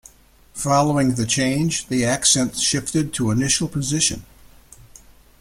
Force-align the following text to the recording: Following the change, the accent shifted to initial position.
Following 0.55 1.13
the 1.13 1.27
change, 1.27 1.85
the 1.85 2.05
accent 2.05 2.57
shifted 2.57 3.13
to 3.13 3.29
initial 3.29 3.67
position. 3.67 4.25